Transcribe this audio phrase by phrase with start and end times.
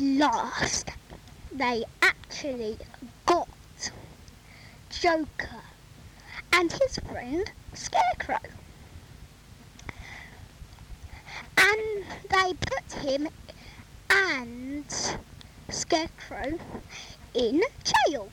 [0.00, 0.88] Last,
[1.52, 2.78] they actually
[3.26, 3.48] got
[4.88, 5.60] Joker
[6.52, 8.38] and his friend Scarecrow.
[11.58, 13.28] And they put him
[14.08, 14.84] and
[15.68, 16.58] Scarecrow
[17.34, 17.62] in
[18.08, 18.30] jail.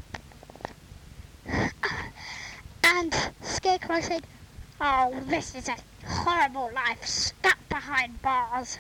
[2.84, 4.24] And Scarecrow said,
[4.80, 8.80] Oh, this is a horrible life stuck behind bars.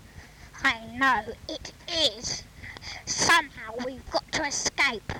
[0.63, 2.43] I know it is.
[3.29, 5.13] Somehow we've got to escape.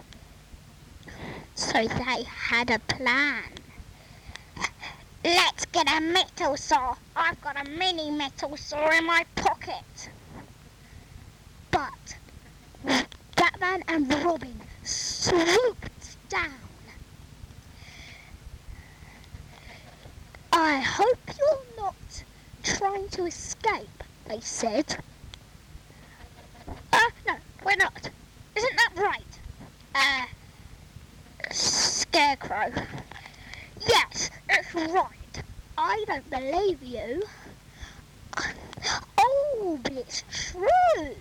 [1.53, 3.43] So they had a plan.
[5.23, 6.95] Let's get a metal saw.
[7.15, 10.09] I've got a mini metal saw in my pocket.
[11.69, 12.17] But
[13.35, 16.53] Batman and Robin swooped down.
[20.51, 22.23] I hope you're not
[22.63, 24.97] trying to escape, they said.
[32.20, 32.73] Scarecrow.
[33.88, 35.42] Yes, it's right.
[35.78, 37.23] I don't believe you.
[39.17, 41.16] Oh, but it's true,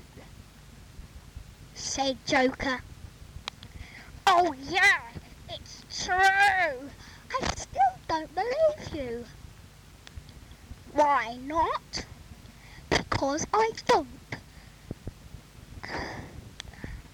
[1.74, 2.80] said Joker.
[4.26, 4.98] Oh, yeah,
[5.48, 6.16] it's true.
[6.16, 9.24] I still don't believe you.
[10.94, 12.06] Why not?
[12.90, 14.08] Because I don't.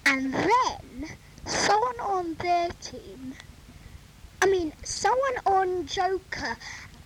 [0.07, 1.09] And then
[1.45, 3.35] someone on their team,
[4.85, 6.55] someone on Joker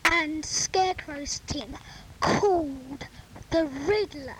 [0.04, 1.78] and Scarecrow's team
[2.20, 3.08] called
[3.52, 4.36] the Riddler.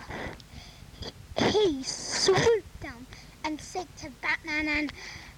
[1.36, 3.06] He swooped down
[3.44, 4.92] and said to Batman and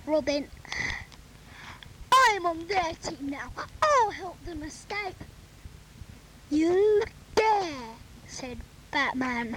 [0.05, 0.48] Robin,
[2.12, 3.53] I'm on their team now.
[3.80, 5.14] I'll help them escape.
[6.50, 7.05] You
[7.36, 7.95] dare,
[8.27, 8.58] said
[8.91, 9.56] Batman.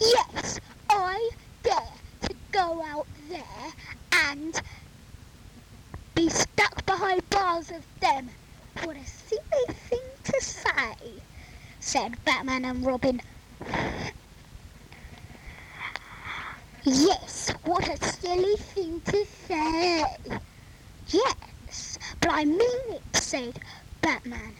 [0.00, 0.58] Yes,
[0.88, 1.30] I
[1.62, 1.92] dare
[2.22, 3.72] to go out there
[4.12, 4.60] and
[6.90, 8.28] behind bars of them.
[8.82, 10.96] What a silly thing to say,
[11.78, 13.22] said Batman and Robin.
[16.82, 20.04] Yes, what a silly thing to say.
[21.10, 23.60] Yes, but I mean it, said
[24.00, 24.54] Batman.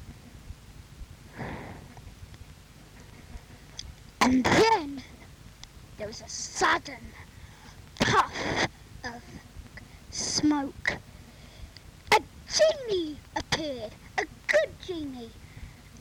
[4.20, 5.02] And then
[5.98, 7.04] there was a sudden
[7.98, 8.68] puff
[9.02, 9.20] of
[10.12, 10.98] smoke.
[12.52, 15.30] Genie appeared, a good genie,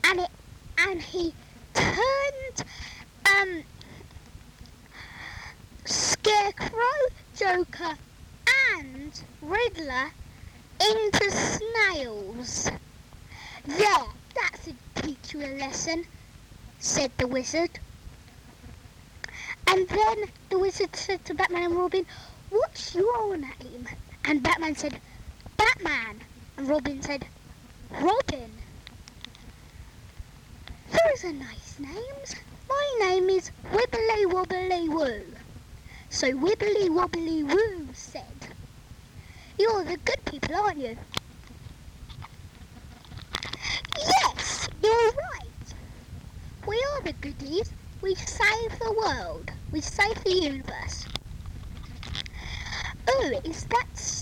[0.02, 0.30] and it
[0.78, 1.32] and he
[1.74, 2.64] turned
[3.30, 3.62] um
[5.84, 6.98] Scarecrow,
[7.36, 7.94] Joker,
[8.74, 10.10] and Riddler
[10.80, 12.70] into snails.
[13.66, 16.04] There, that's a teach you a lesson,
[16.80, 17.78] said the wizard.
[19.68, 22.06] And then the wizard said to Batman and Robin,
[22.48, 23.86] What's your name?
[24.24, 25.00] And Batman said,
[25.56, 26.20] Batman.
[26.60, 27.24] And Robin said,
[27.90, 28.52] Robin.
[30.90, 32.34] Those are nice names.
[32.68, 35.22] My name is Wibbly Wobbly Woo.
[36.10, 38.52] So Wibbly Wobbly Woo said,
[39.58, 40.98] You're the good people, aren't you?
[43.96, 45.74] Yes, you're right.
[46.68, 47.72] We are the goodies.
[48.02, 49.50] We save the world.
[49.72, 51.06] We save the universe.
[53.08, 54.19] Oh, is that?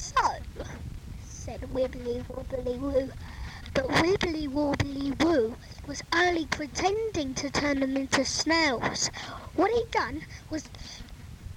[1.49, 3.11] Said Wibbly Wobbly Woo.
[3.73, 9.09] But Wibbly Wobbly Woo was only pretending to turn them into snails.
[9.55, 10.21] What he'd done
[10.51, 10.65] was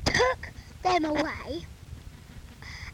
[0.06, 0.52] took
[0.82, 1.66] them away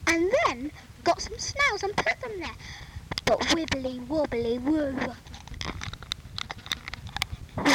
[0.08, 0.72] and then
[1.04, 2.56] got some snails and put them there.
[3.26, 4.98] But Wibbly Wobbly Woo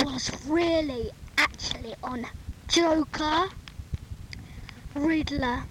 [0.05, 2.27] was really actually on
[2.67, 3.51] Joker,
[4.97, 5.63] Riddler,